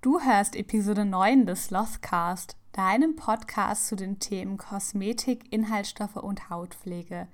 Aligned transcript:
Du 0.00 0.20
hörst 0.20 0.54
Episode 0.54 1.04
9 1.04 1.44
des 1.44 1.64
Slothcast, 1.64 2.54
deinem 2.70 3.16
Podcast 3.16 3.88
zu 3.88 3.96
den 3.96 4.20
Themen 4.20 4.56
Kosmetik, 4.56 5.52
Inhaltsstoffe 5.52 6.14
und 6.14 6.50
Hautpflege. 6.50 7.26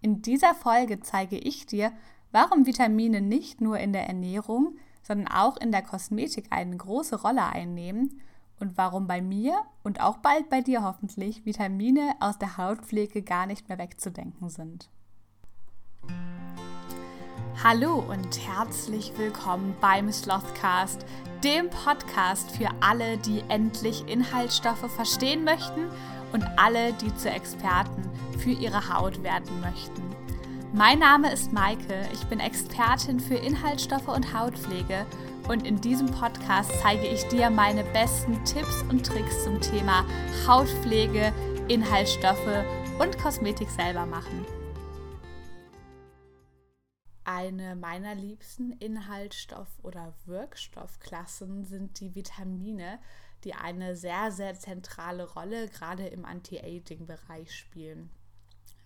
In 0.00 0.20
dieser 0.20 0.56
Folge 0.56 0.98
zeige 0.98 1.38
ich 1.38 1.66
dir, 1.66 1.92
warum 2.32 2.66
Vitamine 2.66 3.20
nicht 3.20 3.60
nur 3.60 3.78
in 3.78 3.92
der 3.92 4.08
Ernährung, 4.08 4.74
sondern 5.04 5.28
auch 5.28 5.58
in 5.58 5.70
der 5.70 5.82
Kosmetik 5.82 6.46
eine 6.50 6.76
große 6.76 7.22
Rolle 7.22 7.44
einnehmen 7.44 8.20
und 8.58 8.76
warum 8.76 9.06
bei 9.06 9.22
mir 9.22 9.56
und 9.84 10.00
auch 10.00 10.16
bald 10.16 10.50
bei 10.50 10.60
dir 10.60 10.82
hoffentlich 10.82 11.46
Vitamine 11.46 12.14
aus 12.18 12.36
der 12.36 12.56
Hautpflege 12.56 13.22
gar 13.22 13.46
nicht 13.46 13.68
mehr 13.68 13.78
wegzudenken 13.78 14.48
sind. 14.48 14.90
Hallo 17.64 18.04
und 18.08 18.38
herzlich 18.46 19.12
willkommen 19.16 19.74
beim 19.80 20.12
Slothcast, 20.12 21.04
dem 21.42 21.68
Podcast 21.70 22.52
für 22.52 22.68
alle, 22.78 23.18
die 23.18 23.42
endlich 23.48 24.06
Inhaltsstoffe 24.06 24.88
verstehen 24.94 25.42
möchten 25.42 25.90
und 26.32 26.44
alle, 26.56 26.92
die 26.92 27.12
zu 27.16 27.28
Experten 27.28 28.08
für 28.38 28.50
ihre 28.50 28.94
Haut 28.94 29.24
werden 29.24 29.60
möchten. 29.60 30.02
Mein 30.72 31.00
Name 31.00 31.32
ist 31.32 31.52
Maike, 31.52 32.08
ich 32.12 32.24
bin 32.26 32.38
Expertin 32.38 33.18
für 33.18 33.34
Inhaltsstoffe 33.34 34.06
und 34.06 34.38
Hautpflege 34.38 35.04
und 35.48 35.66
in 35.66 35.80
diesem 35.80 36.06
Podcast 36.06 36.70
zeige 36.80 37.08
ich 37.08 37.24
dir 37.24 37.50
meine 37.50 37.82
besten 37.82 38.38
Tipps 38.44 38.84
und 38.88 39.04
Tricks 39.04 39.42
zum 39.42 39.60
Thema 39.60 40.04
Hautpflege, 40.46 41.32
Inhaltsstoffe 41.66 42.64
und 43.00 43.18
Kosmetik 43.18 43.68
selber 43.68 44.06
machen. 44.06 44.46
Eine 47.30 47.76
meiner 47.76 48.14
liebsten 48.14 48.72
Inhaltsstoff- 48.72 49.78
oder 49.82 50.14
Wirkstoffklassen 50.24 51.66
sind 51.66 52.00
die 52.00 52.14
Vitamine, 52.14 52.98
die 53.44 53.52
eine 53.52 53.96
sehr, 53.96 54.32
sehr 54.32 54.58
zentrale 54.58 55.30
Rolle 55.34 55.68
gerade 55.68 56.06
im 56.06 56.24
Anti-Aging-Bereich 56.24 57.54
spielen. 57.54 58.08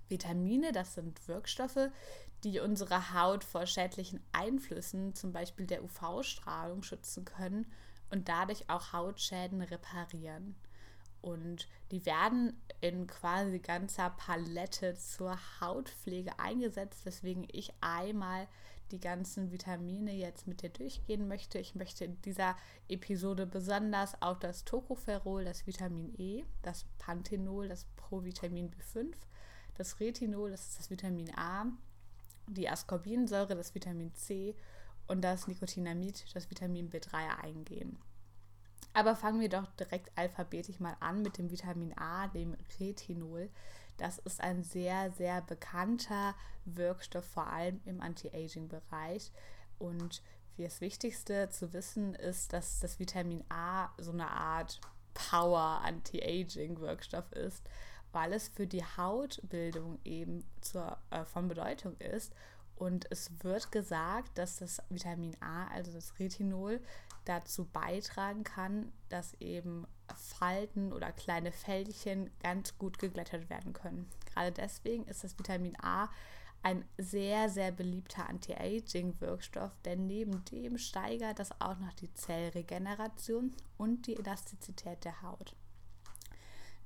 Vitamine, 0.08 0.72
das 0.72 0.94
sind 0.94 1.28
Wirkstoffe, 1.28 1.88
die 2.42 2.58
unsere 2.58 3.14
Haut 3.14 3.44
vor 3.44 3.64
schädlichen 3.64 4.18
Einflüssen, 4.32 5.14
zum 5.14 5.30
Beispiel 5.30 5.68
der 5.68 5.84
UV-Strahlung, 5.84 6.82
schützen 6.82 7.24
können 7.24 7.70
und 8.10 8.28
dadurch 8.28 8.68
auch 8.68 8.92
Hautschäden 8.92 9.62
reparieren. 9.62 10.56
Und 11.22 11.68
die 11.90 12.04
werden 12.04 12.60
in 12.80 13.06
quasi 13.06 13.60
ganzer 13.60 14.10
Palette 14.10 14.96
zur 14.96 15.38
Hautpflege 15.60 16.38
eingesetzt, 16.38 17.06
weswegen 17.06 17.46
ich 17.50 17.72
einmal 17.80 18.48
die 18.90 19.00
ganzen 19.00 19.50
Vitamine 19.50 20.12
jetzt 20.12 20.46
mit 20.46 20.62
dir 20.62 20.68
durchgehen 20.68 21.28
möchte. 21.28 21.58
Ich 21.58 21.74
möchte 21.74 22.04
in 22.04 22.20
dieser 22.22 22.56
Episode 22.88 23.46
besonders 23.46 24.20
auf 24.20 24.38
das 24.38 24.64
Tocopherol, 24.64 25.44
das 25.44 25.66
Vitamin 25.66 26.12
E, 26.18 26.44
das 26.60 26.84
Panthenol, 26.98 27.68
das 27.68 27.86
Provitamin 27.96 28.70
B5, 28.70 29.14
das 29.74 30.00
Retinol, 30.00 30.50
das 30.50 30.68
ist 30.68 30.78
das 30.80 30.90
Vitamin 30.90 31.32
A, 31.36 31.66
die 32.48 32.68
Ascorbinsäure, 32.68 33.54
das 33.54 33.74
Vitamin 33.74 34.12
C 34.14 34.54
und 35.06 35.22
das 35.22 35.46
Nicotinamid, 35.46 36.24
das 36.34 36.50
Vitamin 36.50 36.90
B3 36.90 37.42
eingehen. 37.42 37.98
Aber 38.94 39.16
fangen 39.16 39.40
wir 39.40 39.48
doch 39.48 39.70
direkt 39.72 40.16
alphabetisch 40.16 40.80
mal 40.80 40.96
an 41.00 41.22
mit 41.22 41.38
dem 41.38 41.50
Vitamin 41.50 41.96
A, 41.96 42.28
dem 42.28 42.56
Retinol. 42.78 43.48
Das 43.96 44.18
ist 44.18 44.40
ein 44.40 44.62
sehr, 44.62 45.10
sehr 45.12 45.40
bekannter 45.42 46.34
Wirkstoff, 46.64 47.24
vor 47.24 47.46
allem 47.46 47.80
im 47.84 48.00
Anti-Aging-Bereich. 48.00 49.30
Und 49.78 50.22
das 50.58 50.80
Wichtigste 50.80 51.48
zu 51.50 51.72
wissen 51.72 52.14
ist, 52.14 52.52
dass 52.52 52.80
das 52.80 52.98
Vitamin 52.98 53.44
A 53.48 53.90
so 53.98 54.10
eine 54.12 54.30
Art 54.30 54.80
Power-Anti-Aging-Wirkstoff 55.14 57.30
ist, 57.32 57.62
weil 58.12 58.32
es 58.32 58.48
für 58.48 58.66
die 58.66 58.84
Hautbildung 58.84 59.98
eben 60.04 60.44
zur, 60.60 60.98
äh, 61.10 61.24
von 61.24 61.48
Bedeutung 61.48 61.96
ist. 61.98 62.34
Und 62.76 63.06
es 63.10 63.30
wird 63.42 63.70
gesagt, 63.70 64.38
dass 64.38 64.56
das 64.58 64.82
Vitamin 64.88 65.36
A, 65.40 65.68
also 65.68 65.92
das 65.92 66.18
Retinol, 66.18 66.80
dazu 67.24 67.64
beitragen 67.66 68.44
kann, 68.44 68.92
dass 69.08 69.34
eben 69.34 69.86
Falten 70.16 70.92
oder 70.92 71.12
kleine 71.12 71.52
Fältchen 71.52 72.30
ganz 72.42 72.76
gut 72.78 72.98
geglättet 72.98 73.48
werden 73.48 73.72
können. 73.72 74.10
Gerade 74.26 74.52
deswegen 74.52 75.06
ist 75.06 75.22
das 75.22 75.38
Vitamin 75.38 75.76
A 75.80 76.10
ein 76.62 76.84
sehr, 76.96 77.48
sehr 77.48 77.72
beliebter 77.72 78.28
Anti-Aging-Wirkstoff, 78.28 79.72
denn 79.84 80.06
neben 80.06 80.44
dem 80.46 80.78
steigert 80.78 81.38
das 81.38 81.60
auch 81.60 81.78
noch 81.78 81.92
die 81.94 82.12
Zellregeneration 82.14 83.52
und 83.78 84.06
die 84.06 84.16
Elastizität 84.16 85.04
der 85.04 85.22
Haut. 85.22 85.56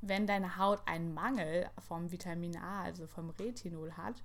Wenn 0.00 0.26
deine 0.26 0.56
Haut 0.56 0.80
einen 0.86 1.12
Mangel 1.12 1.68
vom 1.78 2.10
Vitamin 2.10 2.56
A, 2.56 2.84
also 2.84 3.06
vom 3.06 3.30
Retinol 3.30 3.97
hat, 3.97 4.22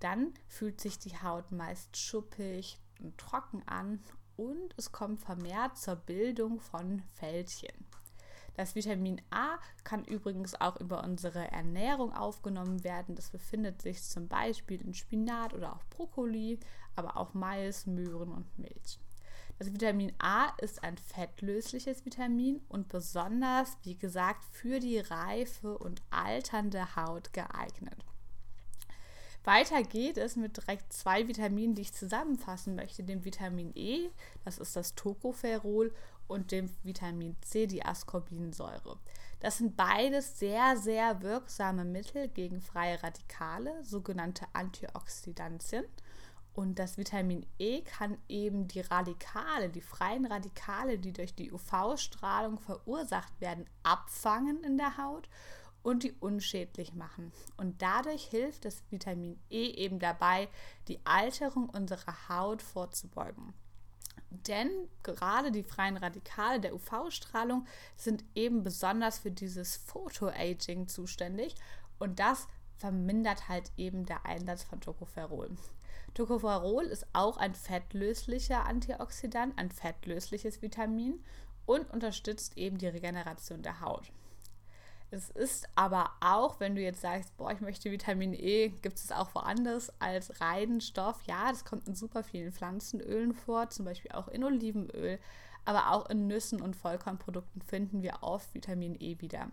dann 0.00 0.34
fühlt 0.48 0.80
sich 0.80 0.98
die 0.98 1.16
Haut 1.22 1.52
meist 1.52 1.96
schuppig 1.96 2.78
und 3.00 3.16
trocken 3.18 3.62
an 3.66 4.02
und 4.36 4.74
es 4.76 4.92
kommt 4.92 5.20
vermehrt 5.20 5.78
zur 5.78 5.96
Bildung 5.96 6.60
von 6.60 7.02
Fältchen. 7.14 7.86
Das 8.56 8.74
Vitamin 8.74 9.20
A 9.30 9.58
kann 9.84 10.04
übrigens 10.04 10.58
auch 10.58 10.80
über 10.80 11.04
unsere 11.04 11.50
Ernährung 11.52 12.14
aufgenommen 12.14 12.84
werden. 12.84 13.14
Das 13.14 13.28
befindet 13.28 13.82
sich 13.82 14.02
zum 14.02 14.28
Beispiel 14.28 14.80
in 14.80 14.94
Spinat 14.94 15.52
oder 15.52 15.74
auch 15.74 15.84
Brokkoli, 15.90 16.58
aber 16.94 17.18
auch 17.18 17.34
Mais, 17.34 17.84
Möhren 17.84 18.32
und 18.32 18.58
Milch. 18.58 18.98
Das 19.58 19.72
Vitamin 19.72 20.12
A 20.18 20.50
ist 20.58 20.82
ein 20.82 20.96
fettlösliches 20.96 22.04
Vitamin 22.04 22.60
und 22.68 22.88
besonders, 22.88 23.76
wie 23.82 23.96
gesagt, 23.96 24.44
für 24.44 24.80
die 24.80 24.98
reife 24.98 25.76
und 25.76 26.02
alternde 26.10 26.96
Haut 26.96 27.32
geeignet. 27.32 28.04
Weiter 29.46 29.82
geht 29.82 30.18
es 30.18 30.36
mit 30.36 30.56
direkt 30.56 30.92
zwei 30.92 31.28
Vitaminen, 31.28 31.74
die 31.74 31.82
ich 31.82 31.94
zusammenfassen 31.94 32.74
möchte. 32.74 33.04
Dem 33.04 33.24
Vitamin 33.24 33.70
E, 33.74 34.10
das 34.44 34.58
ist 34.58 34.74
das 34.74 34.94
Tocopherol, 34.94 35.92
und 36.28 36.50
dem 36.50 36.70
Vitamin 36.82 37.36
C, 37.42 37.66
die 37.66 37.84
Ascorbinsäure. 37.84 38.98
Das 39.40 39.58
sind 39.58 39.76
beides 39.76 40.38
sehr, 40.38 40.76
sehr 40.76 41.22
wirksame 41.22 41.84
Mittel 41.84 42.28
gegen 42.28 42.60
freie 42.60 43.02
Radikale, 43.02 43.84
sogenannte 43.84 44.46
Antioxidantien. 44.52 45.84
Und 46.54 46.78
das 46.78 46.96
Vitamin 46.96 47.44
E 47.58 47.82
kann 47.82 48.16
eben 48.28 48.66
die 48.66 48.80
Radikale, 48.80 49.68
die 49.68 49.82
freien 49.82 50.24
Radikale, 50.24 50.98
die 50.98 51.12
durch 51.12 51.34
die 51.34 51.52
UV-Strahlung 51.52 52.58
verursacht 52.58 53.40
werden, 53.40 53.66
abfangen 53.82 54.64
in 54.64 54.78
der 54.78 54.96
Haut 54.96 55.28
und 55.86 56.02
die 56.02 56.14
unschädlich 56.18 56.94
machen. 56.94 57.30
Und 57.56 57.80
dadurch 57.80 58.24
hilft 58.24 58.64
das 58.64 58.82
Vitamin 58.90 59.38
E 59.50 59.68
eben 59.68 60.00
dabei, 60.00 60.48
die 60.88 60.98
Alterung 61.04 61.70
unserer 61.70 62.28
Haut 62.28 62.60
vorzubeugen. 62.60 63.54
Denn 64.30 64.68
gerade 65.04 65.52
die 65.52 65.62
freien 65.62 65.96
Radikale 65.96 66.58
der 66.58 66.74
UV-Strahlung 66.74 67.68
sind 67.94 68.24
eben 68.34 68.64
besonders 68.64 69.20
für 69.20 69.30
dieses 69.30 69.76
Photoaging 69.76 70.88
zuständig 70.88 71.54
und 72.00 72.18
das 72.18 72.48
vermindert 72.74 73.48
halt 73.48 73.70
eben 73.76 74.06
der 74.06 74.26
Einsatz 74.26 74.64
von 74.64 74.80
Tocopherol. 74.80 75.50
Tocopherol 76.14 76.86
ist 76.86 77.06
auch 77.12 77.36
ein 77.36 77.54
fettlöslicher 77.54 78.66
Antioxidant, 78.66 79.56
ein 79.56 79.70
fettlösliches 79.70 80.62
Vitamin 80.62 81.24
und 81.64 81.88
unterstützt 81.92 82.58
eben 82.58 82.76
die 82.76 82.88
Regeneration 82.88 83.62
der 83.62 83.80
Haut. 83.80 84.10
Es 85.16 85.30
ist 85.30 85.66
aber 85.76 86.10
auch, 86.20 86.60
wenn 86.60 86.74
du 86.74 86.82
jetzt 86.82 87.00
sagst, 87.00 87.34
boah, 87.38 87.50
ich 87.50 87.62
möchte 87.62 87.90
Vitamin 87.90 88.34
E, 88.34 88.68
gibt 88.68 88.98
es 88.98 89.10
auch 89.10 89.34
woanders 89.34 89.90
als 89.98 90.42
reinen 90.42 90.82
Stoff. 90.82 91.22
Ja, 91.26 91.48
das 91.48 91.64
kommt 91.64 91.88
in 91.88 91.94
super 91.94 92.22
vielen 92.22 92.52
Pflanzenölen 92.52 93.32
vor, 93.32 93.70
zum 93.70 93.86
Beispiel 93.86 94.12
auch 94.12 94.28
in 94.28 94.44
Olivenöl, 94.44 95.18
aber 95.64 95.90
auch 95.92 96.10
in 96.10 96.26
Nüssen 96.26 96.60
und 96.60 96.76
Vollkornprodukten 96.76 97.62
finden 97.62 98.02
wir 98.02 98.18
oft 98.20 98.52
Vitamin 98.52 98.94
E 99.00 99.18
wieder. 99.18 99.48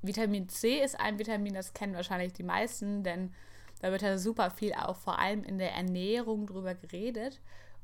Vitamin 0.00 0.48
C 0.48 0.82
ist 0.82 0.98
ein 0.98 1.18
Vitamin, 1.18 1.52
das 1.52 1.74
kennen 1.74 1.94
wahrscheinlich 1.94 2.32
die 2.32 2.42
meisten, 2.42 3.04
denn 3.04 3.34
da 3.82 3.92
wird 3.92 4.00
ja 4.00 4.16
super 4.16 4.50
viel 4.50 4.72
auch 4.72 4.96
vor 4.96 5.18
allem 5.18 5.44
in 5.44 5.58
der 5.58 5.74
Ernährung 5.74 6.46
drüber 6.46 6.74
geredet. 6.74 7.38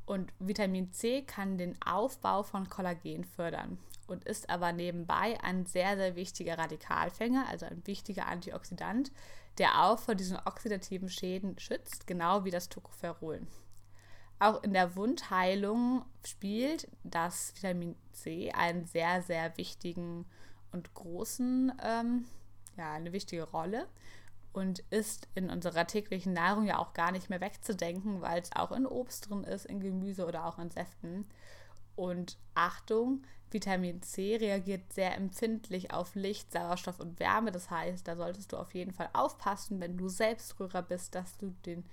Und 0.06 0.32
Vitamin 0.38 0.93
C 0.93 1.20
kann 1.20 1.58
den 1.58 1.76
Aufbau 1.82 2.43
von 2.43 2.70
Kollagen 2.70 3.25
fördern 3.25 3.76
und 4.10 4.24
ist 4.24 4.50
aber 4.50 4.72
nebenbei 4.72 5.38
ein 5.42 5.66
sehr, 5.66 5.96
sehr 5.96 6.16
wichtiger 6.16 6.58
Radikalfänger, 6.58 7.46
also 7.48 7.66
ein 7.66 7.86
wichtiger 7.86 8.26
Antioxidant, 8.26 9.12
der 9.58 9.84
auch 9.84 9.98
vor 9.98 10.14
diesen 10.14 10.36
oxidativen 10.36 11.08
Schäden 11.08 11.58
schützt, 11.58 12.06
genau 12.06 12.44
wie 12.44 12.50
das 12.50 12.68
Tocopherol. 12.68 13.46
Auch 14.38 14.62
in 14.62 14.72
der 14.72 14.96
Wundheilung 14.96 16.04
spielt 16.24 16.88
das 17.04 17.54
Vitamin 17.54 17.94
C 18.12 18.50
einen 18.52 18.86
sehr, 18.86 19.22
sehr 19.22 19.56
wichtigen 19.58 20.26
und 20.72 20.94
großen, 20.94 21.72
ähm, 21.82 22.24
ja, 22.76 22.92
eine 22.92 23.12
wichtige 23.12 23.42
Rolle 23.42 23.86
und 24.52 24.80
ist 24.90 25.28
in 25.34 25.50
unserer 25.50 25.86
täglichen 25.86 26.32
Nahrung 26.32 26.66
ja 26.66 26.78
auch 26.78 26.94
gar 26.94 27.12
nicht 27.12 27.30
mehr 27.30 27.40
wegzudenken, 27.40 28.20
weil 28.20 28.40
es 28.40 28.54
auch 28.56 28.72
in 28.72 28.86
Obst 28.86 29.28
drin 29.28 29.44
ist, 29.44 29.66
in 29.66 29.80
Gemüse 29.80 30.26
oder 30.26 30.46
auch 30.46 30.58
in 30.58 30.70
Säften. 30.70 31.26
Und 31.94 32.38
Achtung, 32.54 33.22
Vitamin 33.52 34.02
C 34.02 34.37
reagiert 34.37 34.93
sehr 34.93 35.17
empfindlich 35.17 35.93
auf 35.93 36.14
Licht, 36.14 36.52
Sauerstoff 36.52 37.00
und 37.00 37.19
Wärme. 37.20 37.50
Das 37.52 37.70
heißt, 37.70 38.06
da 38.06 38.17
solltest 38.17 38.52
du 38.52 38.56
auf 38.56 38.75
jeden 38.75 38.93
Fall 38.93 39.11
aufpassen, 39.12 39.81
wenn 39.81 39.97
du 39.97 40.08
Selbstrührer 40.08 40.82
bist, 40.82 41.14
dass 41.14 41.37
du 41.38 41.55
den, 41.67 41.85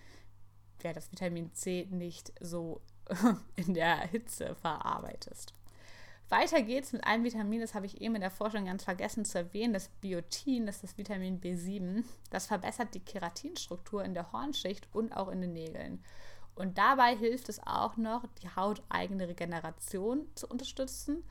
ja, 0.84 0.94
das 0.94 1.12
Vitamin 1.12 1.54
C 1.54 1.88
nicht 1.90 2.34
so 2.40 2.82
in 3.56 3.74
der 3.74 3.98
Hitze 4.08 4.56
verarbeitest. 4.56 5.54
Weiter 6.30 6.62
geht's 6.62 6.92
mit 6.92 7.06
einem 7.06 7.24
Vitamin, 7.24 7.62
das 7.62 7.74
habe 7.74 7.86
ich 7.86 8.02
eben 8.02 8.16
in 8.16 8.22
der 8.22 8.32
Forschung 8.32 8.66
ganz 8.66 8.84
vergessen 8.84 9.24
zu 9.24 9.38
erwähnen, 9.38 9.72
das 9.72 9.88
Biotin, 9.88 10.66
das 10.66 10.76
ist 10.76 10.84
das 10.84 10.98
Vitamin 10.98 11.40
B7. 11.40 12.04
Das 12.30 12.48
verbessert 12.48 12.94
die 12.94 13.00
Keratinstruktur 13.00 14.04
in 14.04 14.14
der 14.14 14.34
Hornschicht 14.34 14.90
und 14.92 15.14
auch 15.16 15.30
in 15.30 15.40
den 15.40 15.54
Nägeln. 15.54 16.04
Und 16.58 16.80
dabei 16.80 17.16
hilft 17.16 17.50
es 17.50 17.62
auch 17.68 17.98
noch, 17.98 18.26
die 18.42 18.50
hauteigene 18.50 19.28
Regeneration 19.28 20.26
zu 20.34 20.48
unterstützen 20.48 21.24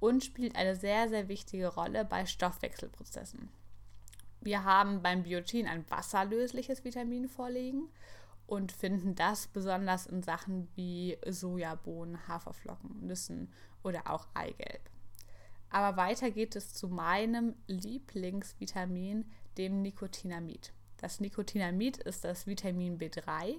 und 0.00 0.24
spielt 0.24 0.56
eine 0.56 0.76
sehr, 0.76 1.10
sehr 1.10 1.28
wichtige 1.28 1.68
Rolle 1.68 2.06
bei 2.06 2.24
Stoffwechselprozessen. 2.24 3.50
Wir 4.40 4.64
haben 4.64 5.02
beim 5.02 5.24
Biotin 5.24 5.68
ein 5.68 5.84
wasserlösliches 5.90 6.84
Vitamin 6.84 7.28
vorliegen 7.28 7.90
und 8.46 8.72
finden 8.72 9.14
das 9.14 9.46
besonders 9.46 10.06
in 10.06 10.22
Sachen 10.22 10.68
wie 10.74 11.18
Sojabohnen, 11.28 12.26
Haferflocken, 12.26 13.06
Nüssen 13.06 13.52
oder 13.82 14.10
auch 14.10 14.26
Eigelb. 14.32 14.88
Aber 15.68 15.98
weiter 15.98 16.30
geht 16.30 16.56
es 16.56 16.72
zu 16.72 16.88
meinem 16.88 17.56
Lieblingsvitamin, 17.66 19.30
dem 19.58 19.82
Nikotinamid. 19.82 20.72
Das 20.96 21.20
Nikotinamid 21.20 21.98
ist 21.98 22.24
das 22.24 22.46
Vitamin 22.46 22.96
B3 22.96 23.58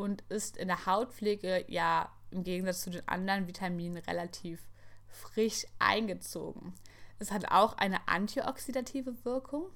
und 0.00 0.22
ist 0.30 0.56
in 0.56 0.68
der 0.68 0.86
Hautpflege 0.86 1.66
ja 1.68 2.10
im 2.30 2.42
Gegensatz 2.42 2.80
zu 2.80 2.90
den 2.90 3.06
anderen 3.06 3.46
Vitaminen 3.46 3.98
relativ 3.98 4.66
frisch 5.08 5.66
eingezogen. 5.78 6.72
Es 7.18 7.30
hat 7.30 7.50
auch 7.50 7.76
eine 7.76 8.08
antioxidative 8.08 9.26
Wirkung, 9.26 9.66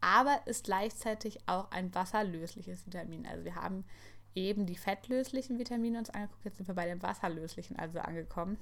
aber 0.00 0.46
ist 0.46 0.64
gleichzeitig 0.64 1.38
auch 1.46 1.70
ein 1.70 1.94
wasserlösliches 1.94 2.86
Vitamin. 2.86 3.26
Also 3.26 3.44
wir 3.44 3.56
haben 3.56 3.84
eben 4.34 4.64
die 4.64 4.76
fettlöslichen 4.76 5.58
Vitamine 5.58 5.98
uns 5.98 6.08
angeguckt, 6.08 6.46
jetzt 6.46 6.56
sind 6.56 6.66
wir 6.66 6.74
bei 6.74 6.86
den 6.86 7.02
wasserlöslichen 7.02 7.78
also 7.78 7.98
angekommen. 7.98 8.56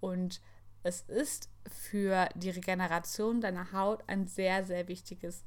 Und 0.00 0.42
es 0.82 1.00
ist 1.00 1.48
für 1.66 2.28
die 2.34 2.50
Regeneration 2.50 3.40
deiner 3.40 3.72
Haut 3.72 4.04
ein 4.08 4.26
sehr, 4.26 4.62
sehr 4.64 4.88
wichtiges 4.88 5.42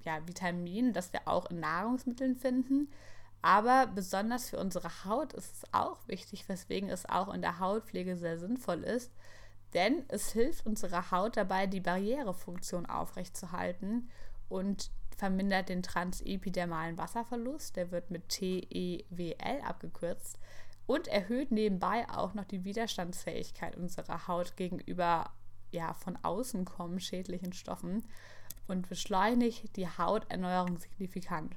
ja, 0.00 0.26
Vitamin, 0.26 0.92
das 0.92 1.12
wir 1.12 1.28
auch 1.28 1.48
in 1.48 1.60
Nahrungsmitteln 1.60 2.34
finden. 2.34 2.88
Aber 3.42 3.88
besonders 3.88 4.48
für 4.48 4.58
unsere 4.58 5.04
Haut 5.04 5.32
ist 5.32 5.52
es 5.56 5.74
auch 5.74 5.98
wichtig, 6.06 6.48
weswegen 6.48 6.88
es 6.88 7.08
auch 7.08 7.34
in 7.34 7.42
der 7.42 7.58
Hautpflege 7.58 8.16
sehr 8.16 8.38
sinnvoll 8.38 8.84
ist. 8.84 9.12
Denn 9.74 10.04
es 10.08 10.32
hilft 10.32 10.64
unserer 10.64 11.10
Haut 11.10 11.36
dabei, 11.36 11.66
die 11.66 11.80
Barrierefunktion 11.80 12.86
aufrechtzuerhalten 12.86 14.10
und 14.48 14.90
vermindert 15.16 15.68
den 15.68 15.82
transepidermalen 15.82 16.98
Wasserverlust. 16.98 17.74
Der 17.76 17.90
wird 17.90 18.10
mit 18.10 18.28
TEWL 18.28 19.62
abgekürzt 19.66 20.38
und 20.86 21.08
erhöht 21.08 21.50
nebenbei 21.50 22.08
auch 22.10 22.34
noch 22.34 22.44
die 22.44 22.64
Widerstandsfähigkeit 22.64 23.76
unserer 23.76 24.28
Haut 24.28 24.56
gegenüber 24.56 25.30
ja, 25.72 25.94
von 25.94 26.18
außen 26.22 26.64
kommen 26.64 27.00
schädlichen 27.00 27.52
Stoffen 27.52 28.04
und 28.68 28.88
beschleunigt 28.88 29.74
die 29.76 29.88
Hauterneuerung 29.88 30.78
signifikant. 30.78 31.56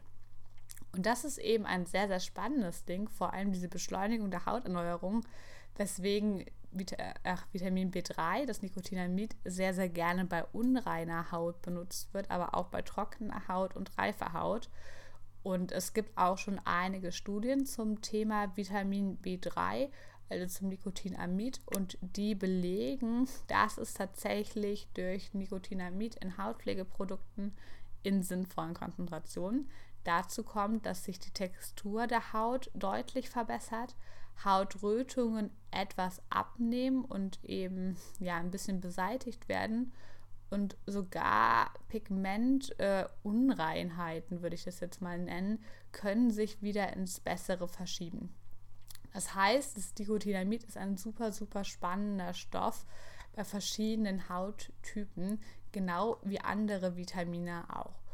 Und 0.96 1.06
das 1.06 1.26
ist 1.26 1.38
eben 1.40 1.66
ein 1.66 1.86
sehr, 1.86 2.08
sehr 2.08 2.22
spannendes 2.22 2.86
Ding, 2.86 3.10
vor 3.10 3.34
allem 3.34 3.52
diese 3.52 3.68
Beschleunigung 3.68 4.32
der 4.32 4.46
Hauterneuerung, 4.46 5.26
weswegen 5.76 6.46
ach, 7.24 7.46
Vitamin 7.52 7.92
B3, 7.92 8.46
das 8.46 8.62
Nikotinamid, 8.62 9.36
sehr, 9.44 9.74
sehr 9.74 9.90
gerne 9.90 10.24
bei 10.24 10.46
unreiner 10.46 11.32
Haut 11.34 11.62
benutzt 11.62 12.14
wird, 12.14 12.32
aber 12.32 12.56
auch 12.56 12.68
bei 12.68 12.82
trockener 12.82 13.48
Haut 13.50 13.76
und 13.76 13.98
reifer 13.98 14.32
Haut. 14.32 14.70
Und 15.44 15.74
es 15.74 15.94
gibt 15.94 16.18
auch 16.18 16.38
schon 16.38 16.60
einige 16.64 17.12
Studien 17.12 17.66
zum 17.66 18.02
Thema 18.02 18.56
Vitamin 18.56 19.20
B3, 19.22 19.90
also 20.30 20.48
zum 20.48 20.70
Nikotinamid, 20.70 21.60
und 21.66 21.98
die 22.02 22.36
belegen, 22.36 23.28
dass 23.48 23.78
es 23.78 23.94
tatsächlich 23.94 24.88
durch 24.94 25.34
Nikotinamid 25.34 26.16
in 26.16 26.38
Hautpflegeprodukten 26.38 27.54
in 28.02 28.24
sinnvollen 28.24 28.74
Konzentrationen 28.74 29.70
dazu 30.06 30.44
kommt, 30.44 30.86
dass 30.86 31.04
sich 31.04 31.20
die 31.20 31.32
Textur 31.32 32.08
der 32.08 32.32
Haut 32.34 32.72
deutlich 32.74 33.30
verbessert, 33.30 33.96
Hautrötungen 34.44 35.52
etwas 35.72 36.22
abnehmen 36.30 37.06
und 37.06 37.42
eben 37.44 37.98
ja 38.20 38.38
ein 38.38 38.52
bisschen 38.52 38.82
beseitigt 38.82 39.48
werden 39.48 39.94
und 40.50 40.76
sogar 40.86 41.74
Pigmentunreinheiten, 41.90 44.38
äh, 44.38 44.42
würde 44.42 44.56
ich 44.56 44.64
das 44.64 44.80
jetzt 44.80 45.02
mal 45.02 45.18
nennen, 45.18 45.64
können 45.92 46.32
sich 46.32 46.62
wieder 46.62 46.94
ins 46.94 47.20
Bessere 47.20 47.68
verschieben. 47.68 48.34
Das 49.14 49.36
heißt, 49.36 49.78
das 49.78 49.94
Dicotinamid 49.94 50.64
ist 50.64 50.78
ein 50.78 50.98
super, 50.98 51.32
super 51.32 51.64
spannender 51.64 52.34
Stoff 52.34 52.86
bei 53.34 53.44
verschiedenen 53.44 54.30
Hauttypen, 54.30 55.40
genau 55.72 56.18
wie 56.24 56.42
andere 56.42 56.96
Vitamine 56.96 57.64
auch. 57.74 58.05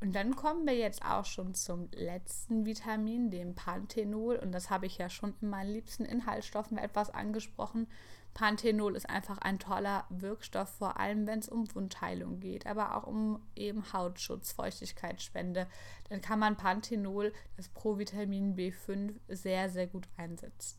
Und 0.00 0.14
dann 0.14 0.34
kommen 0.34 0.66
wir 0.66 0.74
jetzt 0.74 1.04
auch 1.04 1.26
schon 1.26 1.54
zum 1.54 1.90
letzten 1.92 2.64
Vitamin, 2.64 3.30
dem 3.30 3.54
Panthenol. 3.54 4.36
Und 4.36 4.52
das 4.52 4.70
habe 4.70 4.86
ich 4.86 4.96
ja 4.96 5.10
schon 5.10 5.34
in 5.42 5.50
meinen 5.50 5.70
liebsten 5.70 6.06
Inhaltsstoffen 6.06 6.78
etwas 6.78 7.10
angesprochen. 7.10 7.86
Panthenol 8.32 8.96
ist 8.96 9.10
einfach 9.10 9.38
ein 9.38 9.58
toller 9.58 10.06
Wirkstoff, 10.08 10.70
vor 10.70 10.98
allem 10.98 11.26
wenn 11.26 11.40
es 11.40 11.48
um 11.48 11.66
Wundheilung 11.74 12.40
geht, 12.40 12.66
aber 12.66 12.96
auch 12.96 13.06
um 13.06 13.42
eben 13.56 13.92
Hautschutz, 13.92 14.52
Feuchtigkeitsspende. 14.52 15.66
Dann 16.08 16.22
kann 16.22 16.38
man 16.38 16.56
Panthenol, 16.56 17.32
das 17.56 17.68
Provitamin 17.68 18.56
B5, 18.56 19.14
sehr, 19.28 19.68
sehr 19.68 19.88
gut 19.88 20.08
einsetzen. 20.16 20.78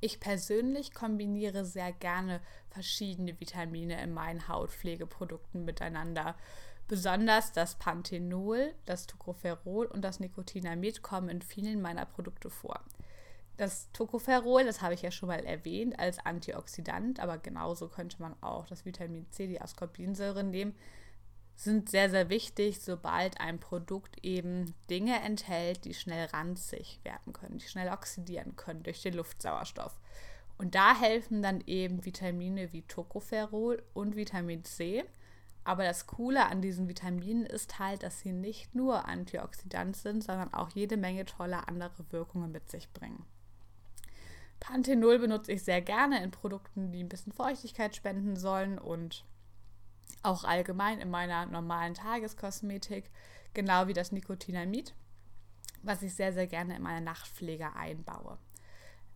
Ich 0.00 0.20
persönlich 0.20 0.92
kombiniere 0.92 1.64
sehr 1.64 1.92
gerne 1.92 2.40
verschiedene 2.68 3.40
Vitamine 3.40 4.02
in 4.02 4.12
meinen 4.12 4.46
Hautpflegeprodukten 4.46 5.64
miteinander. 5.64 6.36
Besonders 6.88 7.52
das 7.52 7.74
Panthenol, 7.76 8.72
das 8.84 9.06
Tocopherol 9.06 9.86
und 9.86 10.02
das 10.02 10.20
Nicotinamid 10.20 11.02
kommen 11.02 11.28
in 11.28 11.42
vielen 11.42 11.82
meiner 11.82 12.06
Produkte 12.06 12.48
vor. 12.48 12.80
Das 13.56 13.90
Tocopherol, 13.92 14.64
das 14.64 14.82
habe 14.82 14.94
ich 14.94 15.02
ja 15.02 15.10
schon 15.10 15.28
mal 15.28 15.44
erwähnt, 15.44 15.98
als 15.98 16.18
Antioxidant, 16.18 17.20
aber 17.20 17.38
genauso 17.38 17.88
könnte 17.88 18.20
man 18.20 18.36
auch 18.42 18.66
das 18.66 18.84
Vitamin 18.84 19.26
C, 19.30 19.46
die 19.46 19.60
Ascorbinsäure 19.60 20.44
nehmen, 20.44 20.74
sind 21.56 21.88
sehr, 21.88 22.10
sehr 22.10 22.28
wichtig, 22.28 22.80
sobald 22.80 23.40
ein 23.40 23.58
Produkt 23.58 24.22
eben 24.22 24.74
Dinge 24.90 25.20
enthält, 25.22 25.86
die 25.86 25.94
schnell 25.94 26.26
ranzig 26.26 27.00
werden 27.02 27.32
können, 27.32 27.58
die 27.58 27.66
schnell 27.66 27.88
oxidieren 27.88 28.56
können 28.56 28.82
durch 28.82 29.02
den 29.02 29.14
Luftsauerstoff. 29.14 29.98
Und 30.58 30.74
da 30.74 30.94
helfen 30.94 31.42
dann 31.42 31.62
eben 31.66 32.04
Vitamine 32.04 32.72
wie 32.72 32.82
Tocopherol 32.82 33.82
und 33.94 34.16
Vitamin 34.16 34.64
C. 34.64 35.04
Aber 35.66 35.82
das 35.82 36.06
Coole 36.06 36.46
an 36.46 36.62
diesen 36.62 36.86
Vitaminen 36.86 37.44
ist 37.44 37.80
halt, 37.80 38.04
dass 38.04 38.20
sie 38.20 38.30
nicht 38.30 38.76
nur 38.76 39.06
Antioxidant 39.08 39.96
sind, 39.96 40.22
sondern 40.22 40.54
auch 40.54 40.70
jede 40.70 40.96
Menge 40.96 41.24
tolle 41.24 41.66
andere 41.66 42.04
Wirkungen 42.12 42.52
mit 42.52 42.70
sich 42.70 42.88
bringen. 42.92 43.24
Panthenol 44.60 45.18
benutze 45.18 45.50
ich 45.50 45.64
sehr 45.64 45.82
gerne 45.82 46.22
in 46.22 46.30
Produkten, 46.30 46.92
die 46.92 47.02
ein 47.02 47.08
bisschen 47.08 47.32
Feuchtigkeit 47.32 47.96
spenden 47.96 48.36
sollen 48.36 48.78
und 48.78 49.24
auch 50.22 50.44
allgemein 50.44 51.00
in 51.00 51.10
meiner 51.10 51.46
normalen 51.46 51.94
Tageskosmetik, 51.94 53.10
genau 53.52 53.88
wie 53.88 53.92
das 53.92 54.12
Nikotinamid, 54.12 54.94
was 55.82 56.00
ich 56.00 56.14
sehr, 56.14 56.32
sehr 56.32 56.46
gerne 56.46 56.76
in 56.76 56.82
meine 56.82 57.04
Nachtpflege 57.04 57.74
einbaue. 57.74 58.38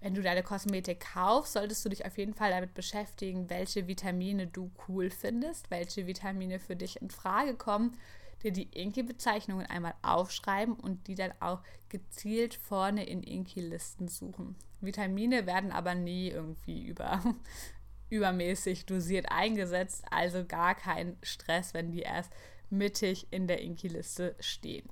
Wenn 0.00 0.14
du 0.14 0.23
deine 0.23 0.42
Kosmetik 0.42 1.00
kaufst, 1.00 1.52
solltest 1.52 1.85
du 1.85 1.90
dich 1.90 2.07
auf 2.07 2.16
jeden 2.16 2.35
Fall 2.35 2.50
damit 2.50 2.75
beschäftigen, 2.75 3.50
welche 3.50 3.87
Vitamine 3.87 4.47
du 4.47 4.71
cool 4.88 5.11
findest, 5.11 5.71
welche 5.71 6.07
Vitamine 6.07 6.59
für 6.59 6.76
dich 6.76 7.00
in 7.02 7.11
Frage 7.11 7.54
kommen 7.54 7.97
dir 8.42 8.52
die 8.52 8.69
Inki-Bezeichnungen 8.73 9.66
einmal 9.66 9.95
aufschreiben 10.02 10.75
und 10.75 11.07
die 11.07 11.14
dann 11.14 11.33
auch 11.40 11.61
gezielt 11.88 12.54
vorne 12.54 13.04
in 13.04 13.23
Inki-Listen 13.23 14.09
suchen. 14.09 14.57
Vitamine 14.80 15.47
werden 15.47 15.73
aber 15.73 15.95
nie 15.95 16.28
irgendwie 16.28 16.83
über, 16.87 17.23
übermäßig 18.11 18.87
dosiert 18.87 19.30
eingesetzt, 19.30 20.04
also 20.11 20.45
gar 20.45 20.75
kein 20.75 21.16
Stress, 21.23 21.75
wenn 21.75 21.92
die 21.92 22.00
erst 22.00 22.33
mittig 22.71 23.26
in 23.30 23.47
der 23.47 23.61
Inki-Liste 23.61 24.37
stehen. 24.40 24.88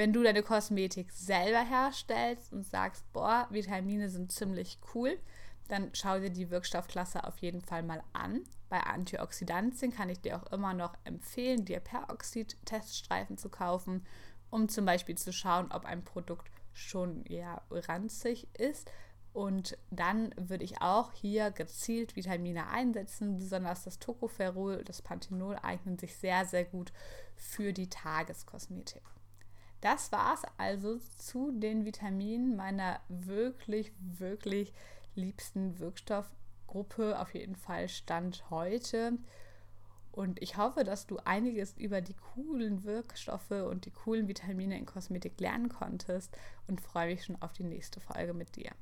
Wenn 0.00 0.14
du 0.14 0.22
deine 0.22 0.42
Kosmetik 0.42 1.12
selber 1.12 1.62
herstellst 1.62 2.54
und 2.54 2.64
sagst, 2.64 3.04
boah, 3.12 3.46
Vitamine 3.50 4.08
sind 4.08 4.32
ziemlich 4.32 4.78
cool, 4.94 5.18
dann 5.68 5.90
schau 5.92 6.18
dir 6.18 6.30
die 6.30 6.48
Wirkstoffklasse 6.48 7.24
auf 7.24 7.36
jeden 7.36 7.60
Fall 7.60 7.82
mal 7.82 8.02
an. 8.14 8.44
Bei 8.70 8.80
Antioxidantien 8.80 9.92
kann 9.92 10.08
ich 10.08 10.18
dir 10.18 10.38
auch 10.38 10.50
immer 10.52 10.72
noch 10.72 10.94
empfehlen, 11.04 11.66
dir 11.66 11.80
Peroxid-Teststreifen 11.80 13.36
zu 13.36 13.50
kaufen, 13.50 14.06
um 14.48 14.70
zum 14.70 14.86
Beispiel 14.86 15.18
zu 15.18 15.34
schauen, 15.34 15.70
ob 15.70 15.84
ein 15.84 16.02
Produkt 16.02 16.50
schon 16.72 17.26
eher 17.26 17.60
ranzig 17.70 18.48
ist 18.58 18.90
Und 19.32 19.78
dann 19.90 20.34
würde 20.36 20.64
ich 20.64 20.80
auch 20.82 21.12
hier 21.12 21.50
gezielt 21.50 22.16
Vitamine 22.16 22.68
einsetzen. 22.68 23.38
Besonders 23.38 23.84
das 23.84 23.98
Tocopherol, 23.98 24.82
das 24.82 25.02
Panthenol 25.02 25.56
eignen 25.62 25.98
sich 25.98 26.16
sehr, 26.16 26.46
sehr 26.46 26.64
gut 26.64 26.92
für 27.36 27.72
die 27.72 27.88
Tageskosmetik. 27.88 29.02
Das 29.80 30.12
war 30.12 30.34
es 30.34 30.42
also 30.58 30.98
zu 31.16 31.52
den 31.52 31.84
Vitaminen 31.84 32.56
meiner 32.56 33.00
wirklich, 33.08 33.92
wirklich 33.98 34.72
liebsten 35.14 35.78
Wirkstoffgruppe. 35.78 37.18
Auf 37.18 37.34
jeden 37.34 37.56
Fall 37.56 37.88
Stand 37.88 38.50
heute. 38.50 39.18
Und 40.12 40.42
ich 40.42 40.56
hoffe, 40.56 40.84
dass 40.84 41.06
du 41.06 41.18
einiges 41.24 41.76
über 41.78 42.00
die 42.00 42.16
coolen 42.34 42.84
Wirkstoffe 42.84 43.50
und 43.50 43.86
die 43.86 43.92
coolen 43.92 44.28
Vitamine 44.28 44.76
in 44.76 44.84
Kosmetik 44.84 45.40
lernen 45.40 45.68
konntest 45.68 46.36
und 46.66 46.80
freue 46.80 47.06
mich 47.06 47.24
schon 47.24 47.40
auf 47.40 47.52
die 47.52 47.64
nächste 47.64 48.00
Folge 48.00 48.34
mit 48.34 48.56
dir. 48.56 48.72